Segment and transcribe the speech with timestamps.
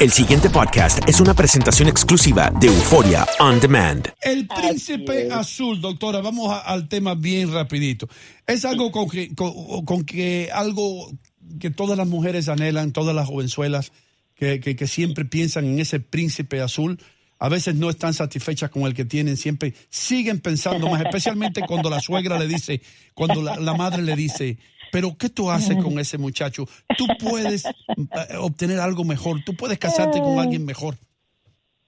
[0.00, 4.08] El siguiente podcast es una presentación exclusiva de Euforia On Demand.
[4.22, 8.08] El príncipe azul, doctora, vamos a- al tema bien rapidito.
[8.46, 11.10] Es algo con que, con, con que algo
[11.58, 13.92] que todas las mujeres anhelan, todas las jovenzuelas
[14.34, 16.98] que, que- que siempre piensan en ese príncipe azul.
[17.38, 21.88] A veces no están satisfechas con el que tienen, siempre siguen pensando más, especialmente cuando
[21.90, 22.80] la suegra le dice,
[23.14, 24.58] cuando la, la madre le dice,
[24.92, 26.66] pero ¿qué tú haces con ese muchacho?
[26.96, 30.96] Tú puedes eh, obtener algo mejor, tú puedes casarte con alguien mejor.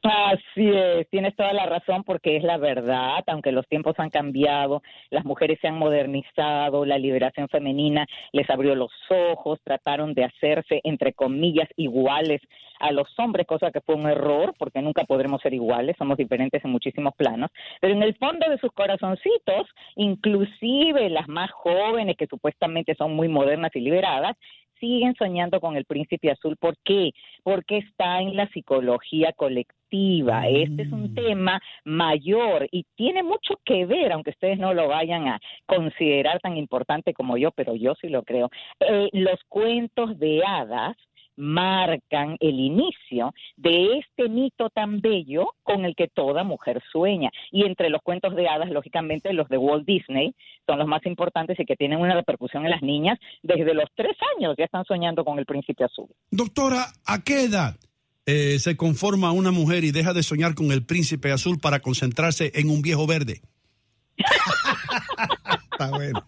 [0.05, 4.83] Así es, tienes toda la razón porque es la verdad, aunque los tiempos han cambiado,
[5.11, 10.81] las mujeres se han modernizado, la liberación femenina les abrió los ojos, trataron de hacerse,
[10.83, 12.41] entre comillas, iguales
[12.81, 16.65] a los hombres, cosa que fue un error porque nunca podremos ser iguales, somos diferentes
[16.65, 17.51] en muchísimos planos,
[17.81, 23.29] pero en el fondo de sus corazoncitos, inclusive las más jóvenes que supuestamente son muy
[23.29, 24.37] modernas y liberadas,
[24.81, 26.57] siguen soñando con el príncipe azul.
[26.57, 27.13] ¿Por qué?
[27.45, 29.82] Porque está en la psicología colectiva.
[29.93, 35.29] Este es un tema mayor y tiene mucho que ver, aunque ustedes no lo vayan
[35.29, 38.51] a considerar tan importante como yo, pero yo sí lo creo.
[38.81, 40.97] Eh, los cuentos de hadas
[41.37, 47.31] marcan el inicio de este mito tan bello con el que toda mujer sueña.
[47.51, 50.35] Y entre los cuentos de hadas, lógicamente, los de Walt Disney
[50.67, 53.19] son los más importantes y que tienen una repercusión en las niñas.
[53.43, 56.09] Desde los tres años ya están soñando con el príncipe azul.
[56.31, 57.75] Doctora, ¿a qué edad
[58.27, 62.53] eh, se conforma una mujer y deja de soñar con el príncipe azul para concentrarse
[62.55, 63.43] en un viejo verde?
[65.73, 66.27] Está bueno.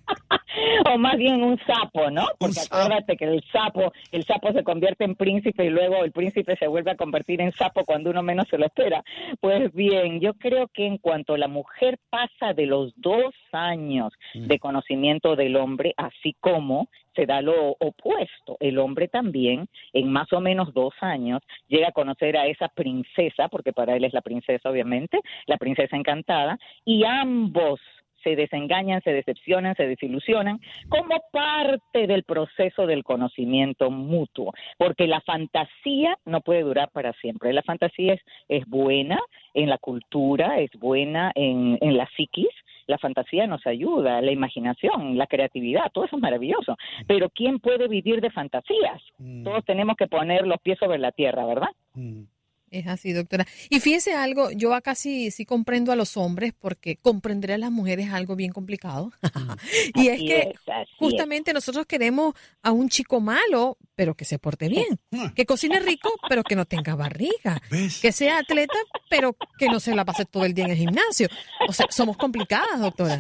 [0.95, 2.27] o más bien un sapo, ¿no?
[2.39, 6.57] Porque acuérdate que el sapo, el sapo se convierte en príncipe y luego el príncipe
[6.57, 9.03] se vuelve a convertir en sapo cuando uno menos se lo espera.
[9.41, 14.59] Pues bien, yo creo que en cuanto la mujer pasa de los dos años de
[14.59, 20.41] conocimiento del hombre, así como se da lo opuesto, el hombre también en más o
[20.41, 24.69] menos dos años llega a conocer a esa princesa, porque para él es la princesa
[24.69, 27.81] obviamente, la princesa encantada, y ambos
[28.25, 35.21] se desengañan, se decepcionan, se desilusionan como parte del proceso del conocimiento mutuo, porque la
[35.21, 37.53] fantasía no puede durar para siempre.
[37.53, 39.21] La fantasía es, es buena
[39.53, 42.49] en la cultura, es buena en, en la psiquis,
[42.87, 46.77] la fantasía nos ayuda, la imaginación, la creatividad, todo eso es maravilloso.
[47.07, 49.03] Pero ¿quién puede vivir de fantasías?
[49.43, 51.71] Todos tenemos que poner los pies sobre la tierra, ¿verdad?
[52.75, 53.47] Es así, doctora.
[53.71, 57.71] Y fíjese algo, yo acá sí, sí comprendo a los hombres porque comprender a las
[57.71, 59.13] mujeres es algo bien complicado.
[59.95, 64.69] y es que es, justamente nosotros queremos a un chico malo, pero que se porte
[64.69, 64.99] bien.
[65.35, 67.61] Que cocine rico, pero que no tenga barriga.
[68.01, 71.29] Que sea atleta, pero que no se la pase todo el día en el gimnasio.
[71.69, 73.19] O sea, somos complicadas, doctora.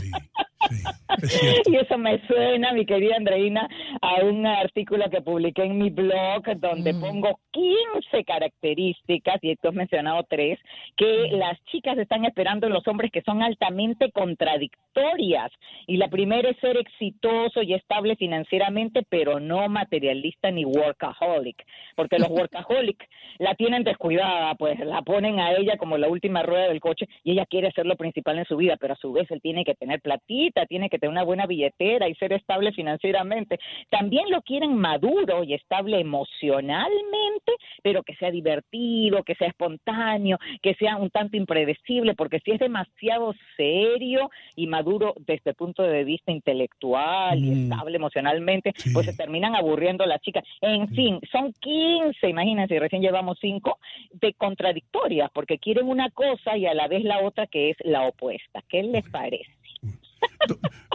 [1.67, 3.69] Y eso me suena, mi querida Andreina,
[4.00, 9.75] a un artículo que publiqué en mi blog donde pongo 15 características, y tú has
[9.75, 10.59] mencionado tres,
[10.97, 15.53] que las chicas están esperando en los hombres que son altamente contradictorias.
[15.87, 21.64] Y la primera es ser exitoso y estable financieramente, pero no materialista ni workaholic,
[21.96, 23.08] porque los workaholic
[23.38, 27.32] la tienen descuidada, pues la ponen a ella como la última rueda del coche y
[27.32, 29.75] ella quiere ser lo principal en su vida, pero a su vez él tiene que
[29.75, 33.58] tener platita tiene que tener una buena billetera y ser estable financieramente.
[33.90, 37.52] También lo quieren maduro y estable emocionalmente,
[37.82, 42.58] pero que sea divertido, que sea espontáneo, que sea un tanto impredecible, porque si es
[42.58, 47.62] demasiado serio y maduro desde el punto de vista intelectual y Mm.
[47.62, 50.44] estable emocionalmente, pues se terminan aburriendo las chicas.
[50.61, 53.79] En fin, son 15, imagínense, recién llevamos 5,
[54.12, 58.06] de contradictorias, porque quieren una cosa y a la vez la otra que es la
[58.06, 58.62] opuesta.
[58.69, 59.53] ¿Qué les parece?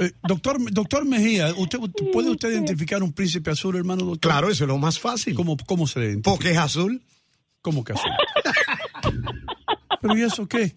[0.01, 1.79] Eh, doctor, doctor Mejía, ¿usted,
[2.13, 4.31] ¿puede usted identificar un príncipe azul, hermano doctor?
[4.31, 5.35] Claro, eso es lo más fácil.
[5.35, 6.31] ¿Cómo, cómo se identifica?
[6.31, 7.01] Porque es azul.
[7.61, 8.11] ¿Cómo que azul?
[10.01, 10.73] ¿Pero y eso qué?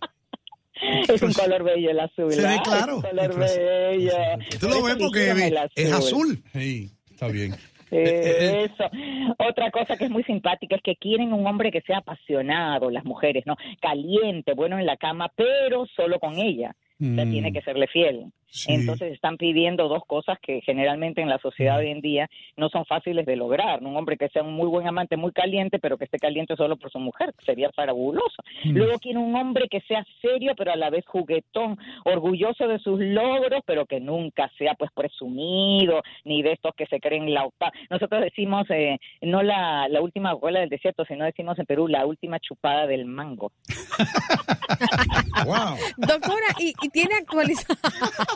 [1.09, 2.33] Es un color bello el azul.
[2.33, 2.63] Se ve ¿ah?
[2.65, 2.99] claro.
[2.99, 4.13] Es un color bello.
[4.59, 6.43] Tú lo ves porque es azul.
[6.53, 7.55] Sí, está bien.
[7.93, 8.91] Eh, Eso.
[9.39, 13.05] Otra cosa que es muy simpática es que quieren un hombre que sea apasionado, las
[13.05, 13.57] mujeres, ¿no?
[13.81, 16.75] Caliente, bueno en la cama, pero solo con ella.
[17.01, 17.31] O sea, Mm.
[17.31, 18.27] tiene que serle fiel.
[18.67, 22.85] Entonces están pidiendo dos cosas que generalmente en la sociedad hoy en día no son
[22.85, 23.83] fáciles de lograr.
[23.83, 26.77] Un hombre que sea un muy buen amante, muy caliente, pero que esté caliente solo
[26.77, 28.43] por su mujer, sería fabuloso.
[28.65, 28.77] Mm.
[28.77, 33.01] Luego quiere un hombre que sea serio, pero a la vez juguetón, orgulloso de sus
[33.01, 37.73] logros, pero que nunca sea pues presumido, ni de estos que se creen la octava.
[37.91, 42.05] Nosotros decimos, eh, no la, la última cola del desierto, sino decimos en Perú, la
[42.05, 43.53] última chupada del mango.
[45.97, 47.79] Doctora, ¿y, y tiene actualizada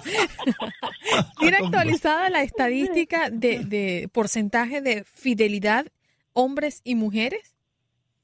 [1.38, 5.86] tiene actualizada la estadística de, de porcentaje de fidelidad
[6.32, 7.56] hombres y mujeres?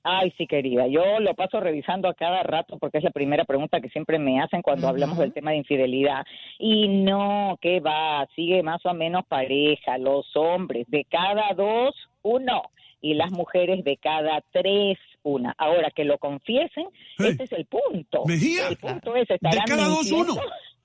[0.05, 0.89] Ay, sí, querida.
[0.89, 4.41] Yo lo paso revisando a cada rato porque es la primera pregunta que siempre me
[4.41, 6.25] hacen cuando hablamos del tema de infidelidad.
[6.59, 9.99] Y no, que va, sigue más o menos pareja.
[9.99, 12.63] Los hombres de cada dos, uno.
[13.01, 15.55] Y las mujeres de cada tres, una.
[15.57, 16.87] Ahora que lo confiesen,
[17.19, 18.25] este es el punto.
[18.27, 20.33] Mejía, El punto es, de ¿estarán cada dos, mintiendo?
[20.35, 20.43] uno.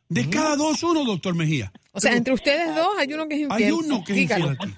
[0.10, 1.72] De cada dos, uno, doctor Mejía.
[1.92, 3.64] O sea, entre ustedes dos hay uno que es infiel.
[3.64, 4.74] Hay uno que es infiel aquí.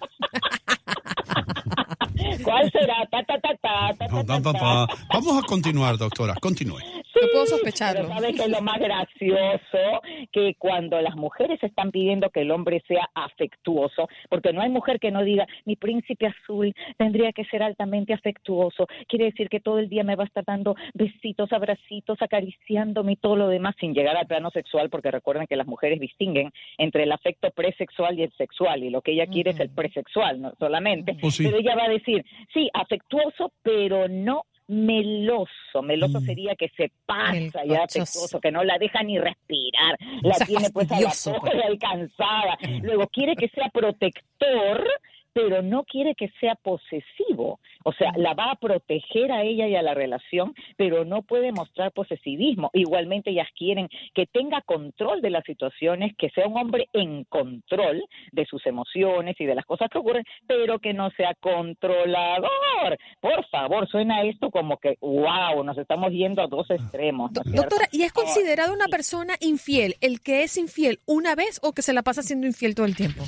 [2.43, 3.07] ¿Cuál será?
[3.11, 4.87] Ta, ta, ta.
[5.13, 6.35] Vamos a continuar, doctora.
[6.41, 6.79] Continúe.
[7.21, 8.01] No puedo sospecharlo.
[8.01, 10.01] Pero ¿sabes qué es lo más gracioso?
[10.31, 14.99] Que cuando las mujeres están pidiendo que el hombre sea afectuoso, porque no hay mujer
[14.99, 19.79] que no diga, mi príncipe azul tendría que ser altamente afectuoso, quiere decir que todo
[19.79, 23.93] el día me va a estar dando besitos, abracitos, acariciándome y todo lo demás sin
[23.93, 28.23] llegar al plano sexual, porque recuerden que las mujeres distinguen entre el afecto presexual y
[28.23, 31.17] el sexual, y lo que ella quiere es el presexual, no solamente.
[31.21, 31.43] Oh, sí.
[31.43, 35.81] Pero ella va a decir, sí, afectuoso, pero no meloso.
[35.83, 39.97] Meloso sería que se pasa ya afectuoso, que no la deja ni respirar.
[40.21, 41.11] La sea, tiene pues a la
[41.67, 42.57] alcanzada.
[42.81, 44.87] Luego quiere que sea protector,
[45.33, 47.59] pero no quiere que sea posesivo.
[47.83, 51.51] O sea, la va a proteger a ella y a la relación, pero no puede
[51.51, 52.69] mostrar posesivismo.
[52.73, 58.03] Igualmente ellas quieren que tenga control de las situaciones, que sea un hombre en control
[58.31, 62.97] de sus emociones y de las cosas que ocurren, pero que no sea controlador.
[63.21, 67.31] Por favor, suena esto como que, wow, nos estamos yendo a dos extremos.
[67.33, 71.81] Doctora, ¿y es considerado una persona infiel el que es infiel una vez o que
[71.81, 73.23] se la pasa siendo infiel todo el tiempo?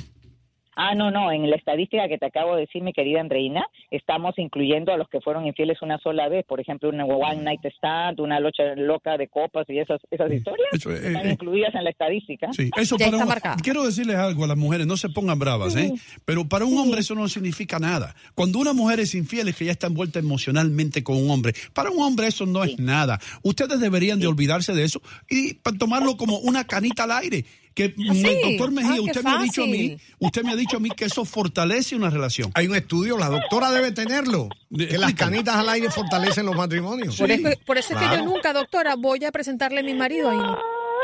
[0.74, 4.34] Ah, no, no, en la estadística que te acabo de decir, mi querida Andreina, estamos
[4.38, 8.20] incluyendo a los que fueron infieles una sola vez, por ejemplo, una one night stand,
[8.20, 11.32] una locha loca de copas y esas, esas historias Eso, eh, están eh.
[11.32, 12.48] incluidas en la estadística.
[12.52, 15.92] Sí, eso para un- quiero decirles algo a las mujeres, no se pongan bravas, ¿eh?
[16.24, 18.14] Pero para un hombre eso no significa nada.
[18.34, 21.52] Cuando una mujer es infiel es que ya está envuelta emocionalmente con un hombre.
[21.74, 23.18] Para un hombre eso no es nada.
[23.42, 27.44] Ustedes deberían de olvidarse de eso y tomarlo como una canita al aire.
[27.74, 30.80] Que doctor Mejía, Ah, usted me ha dicho a mí, usted me ha dicho a
[30.80, 32.50] mí que eso fortalece una relación.
[32.54, 37.16] Hay un estudio, la doctora debe tenerlo, que las canitas al aire fortalecen los matrimonios.
[37.16, 40.30] Por, eso, por eso es que yo nunca, doctora, voy a presentarle a mi marido
[40.30, 40.38] ahí.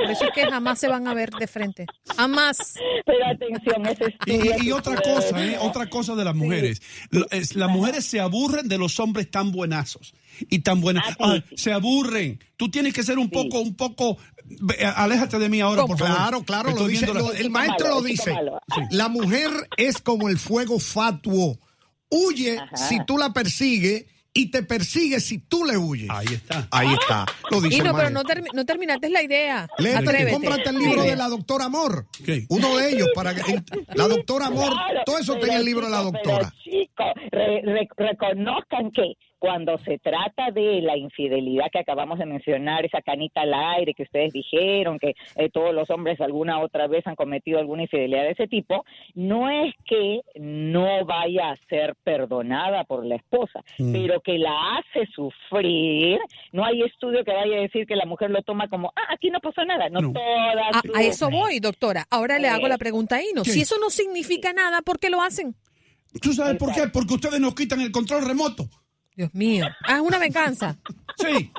[0.00, 1.86] Por eso es que jamás se van a ver de frente.
[2.16, 2.74] Jamás.
[3.04, 4.32] Pero atención, ese Y,
[4.64, 5.58] y- y otra cosa, ¿eh?
[5.60, 6.80] otra cosa de las mujeres.
[7.10, 10.14] Las mujeres se aburren de los hombres tan buenazos
[10.50, 11.04] y tan buenas.
[11.20, 12.38] Ah, se aburren.
[12.56, 14.18] Tú tienes que ser un poco, un poco.
[14.96, 16.14] Aléjate de mí ahora, por favor.
[16.16, 18.34] Claro, claro, lo dice, viendo la- lo- el maestro lo dice.
[18.90, 21.58] La mujer es como el fuego fatuo.
[22.10, 24.06] Huye si tú la persigues
[24.38, 26.08] y te persigue si tú le huyes.
[26.10, 26.68] Ahí está.
[26.70, 27.26] Ahí está.
[27.50, 29.68] Lo dice Y no, pero no, termi- no terminaste la idea.
[29.78, 32.06] Léete, cómprate el libro de la doctora Amor.
[32.48, 33.42] Uno de ellos para que
[33.94, 36.52] la doctora Amor, Claro, todo eso está en pero el libro de la doctora.
[36.62, 42.84] Chicos, re- re- reconozcan que cuando se trata de la infidelidad que acabamos de mencionar,
[42.84, 47.06] esa canita al aire que ustedes dijeron, que eh, todos los hombres alguna otra vez
[47.06, 52.84] han cometido alguna infidelidad de ese tipo, no es que no vaya a ser perdonada
[52.84, 53.92] por la esposa, Mm.
[53.92, 56.18] pero que la hace sufrir.
[56.52, 59.30] No hay estudio que vaya a decir que la mujer lo toma como, ah, aquí
[59.30, 59.88] no pasó nada.
[59.88, 60.74] No, todas.
[60.94, 62.06] A, a eso voy, doctora.
[62.10, 63.42] Ahora le hago Eh, la pregunta a Ino.
[63.42, 63.50] ¿qué?
[63.50, 65.54] Si eso no significa nada, ¿por qué lo hacen?
[66.20, 66.88] ¿Tú sabes por qué?
[66.92, 68.64] Porque ustedes nos quitan el control remoto.
[69.18, 69.66] Dios mío.
[69.84, 70.76] Ah, es una venganza.
[71.16, 71.50] Sí.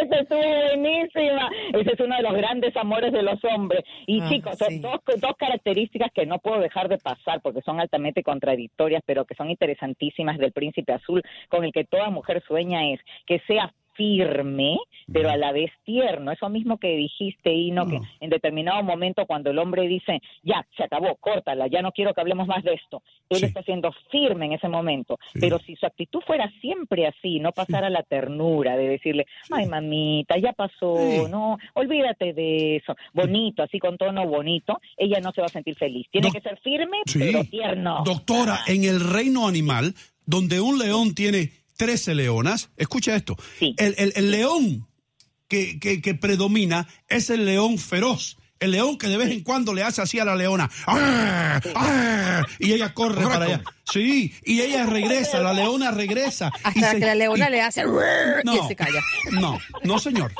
[0.00, 1.50] Esa estuvo buenísima.
[1.72, 3.82] Ese es uno de los grandes amores de los hombres.
[4.06, 4.78] Y Ah, chicos, son sí.
[4.78, 9.34] dos, dos características que no puedo dejar de pasar porque son altamente contradictorias, pero que
[9.34, 14.78] son interesantísimas del príncipe azul, con el que toda mujer sueña es que sea firme,
[15.12, 16.32] pero a la vez tierno.
[16.32, 20.84] Eso mismo que dijiste, Ino, que en determinado momento cuando el hombre dice, ya, se
[20.84, 23.44] acabó, córtala, ya no quiero que hablemos más de esto, él Sí.
[23.44, 25.18] está siendo firme en ese momento.
[25.34, 25.40] Sí.
[25.40, 30.38] Pero si su actitud fuera siempre así, no pasara la ternura de decirle, ay mamita,
[30.38, 30.96] ya pasó,
[31.28, 35.76] no, olvídate de eso, bonito, así con tono bonito, ella no se va a sentir
[35.76, 36.06] feliz.
[36.10, 38.02] Tiene que ser firme, pero tierno.
[38.04, 41.50] Doctora, en el reino animal, donde un león tiene
[41.80, 43.74] 13 leonas, escucha esto, Sí.
[43.78, 44.86] el, el- el león
[45.48, 48.36] que, que- que predomina es el león feroz.
[48.58, 50.70] El león que de vez en cuando le hace así a la leona.
[50.86, 51.58] ¡Ah!
[51.74, 52.46] ¡Ah!
[52.58, 53.62] Y ella corre para allá.
[53.92, 56.50] Sí, y ella regresa, la leona regresa.
[56.64, 57.84] y Hasta se- que la leona y- le hace...
[57.84, 59.00] No, y se calla.
[59.32, 60.32] no, no, señor.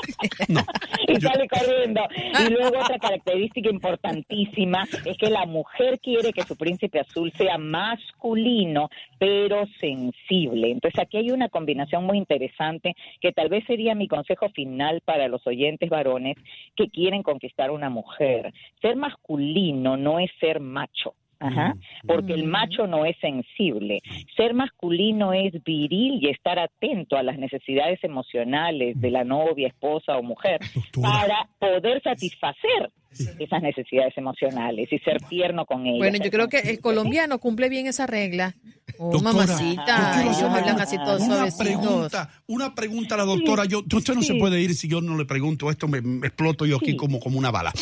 [0.47, 0.61] No.
[1.07, 2.01] y sale corriendo.
[2.39, 7.57] Y luego otra característica importantísima es que la mujer quiere que su príncipe azul sea
[7.57, 8.89] masculino,
[9.19, 10.71] pero sensible.
[10.71, 15.27] Entonces aquí hay una combinación muy interesante que tal vez sería mi consejo final para
[15.27, 16.37] los oyentes varones
[16.75, 18.53] que quieren conquistar una mujer.
[18.81, 21.13] Ser masculino no es ser macho.
[21.41, 21.75] Ajá,
[22.07, 24.01] porque el macho no es sensible.
[24.37, 30.17] Ser masculino es viril y estar atento a las necesidades emocionales de la novia, esposa
[30.17, 31.09] o mujer Doctora.
[31.09, 32.91] para poder satisfacer
[33.39, 35.97] esas necesidades emocionales y ser tierno con ellas.
[35.97, 38.55] Bueno, yo creo que el colombiano cumple bien esa regla.
[38.97, 43.17] Oh, Doctora, yo mamacita, quiero ellos hacerle hablan así todos una pregunta, una pregunta a
[43.17, 43.65] la doctora.
[43.65, 46.65] Yo, usted no se puede ir si yo no le pregunto esto, me, me exploto
[46.65, 46.95] yo aquí Sí.
[46.97, 47.73] como, como una bala.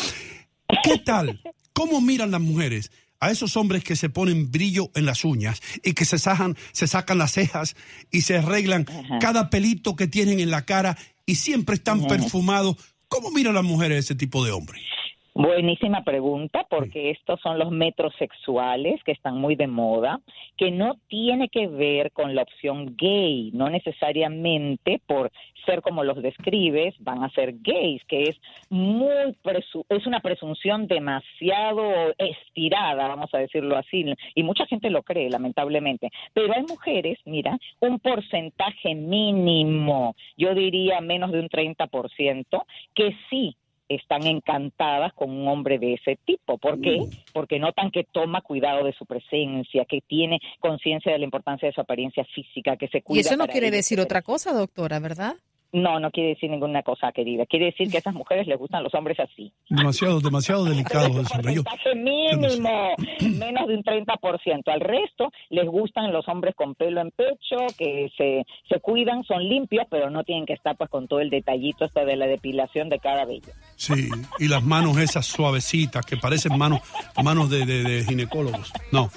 [0.82, 1.40] ¿Qué tal?
[1.72, 2.90] ¿Cómo miran las mujeres
[3.20, 6.86] a esos hombres que se ponen brillo en las uñas y que se sacan, se
[6.86, 7.76] sacan las cejas
[8.10, 9.18] y se arreglan Ajá.
[9.20, 10.96] cada pelito que tienen en la cara
[11.26, 12.76] y siempre están perfumados?
[13.08, 14.82] ¿Cómo miran las mujeres ese tipo de hombres?
[15.32, 20.20] Buenísima pregunta, porque estos son los metrosexuales que están muy de moda,
[20.56, 25.30] que no tiene que ver con la opción gay, no necesariamente por
[25.66, 30.88] ser como los describes van a ser gays, que es muy presu- es una presunción
[30.88, 36.10] demasiado estirada, vamos a decirlo así, y mucha gente lo cree, lamentablemente.
[36.34, 43.54] Pero hay mujeres, mira, un porcentaje mínimo, yo diría menos de un 30%, que sí
[43.90, 46.58] están encantadas con un hombre de ese tipo.
[46.58, 47.00] ¿Por qué?
[47.32, 51.74] Porque notan que toma cuidado de su presencia, que tiene conciencia de la importancia de
[51.74, 53.18] su apariencia física, que se cuida.
[53.18, 55.34] Y eso no quiere decir otra cosa, doctora, ¿verdad?
[55.72, 57.46] No, no quiere decir ninguna cosa, querida.
[57.46, 59.52] Quiere decir que a esas mujeres les gustan los hombres así.
[59.68, 62.94] Demasiado, demasiado delicado es un porcentaje mínimo,
[63.38, 64.62] menos de un 30%.
[64.66, 69.44] Al resto les gustan los hombres con pelo en pecho, que se, se cuidan, son
[69.48, 72.88] limpios, pero no tienen que estar pues con todo el detallito hasta de la depilación
[72.88, 73.52] de cada vello.
[73.76, 74.08] Sí,
[74.38, 76.80] y las manos esas suavecitas que parecen manos,
[77.22, 78.72] manos de, de- de ginecólogos.
[78.92, 79.08] No.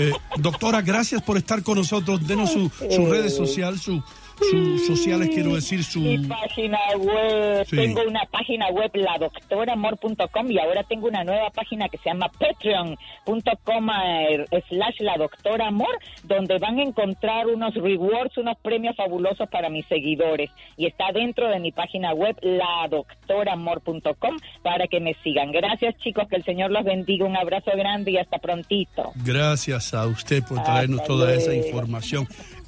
[0.00, 2.26] Eh, doctora, gracias por estar con nosotros.
[2.26, 4.02] Denos su, sus redes sociales, su,
[4.38, 6.00] sus sociales, quiero decir, su...
[6.00, 7.76] Mi página web, Sí.
[7.76, 13.88] tengo una página web, ladoctoramor.com, y ahora tengo una nueva página que se llama patreon.com
[14.04, 19.68] eh, slash la doctora amor, donde van a encontrar unos rewards, unos premios fabulosos para
[19.68, 20.50] mis seguidores.
[20.76, 25.52] Y está dentro de mi página web, ladoctoramor.com, para que me sigan.
[25.52, 29.12] Gracias chicos, que el Señor los bendiga, un abrazo grande y hasta prontito.
[29.24, 32.26] Gracias a usted por traernos Hasta toda esa información.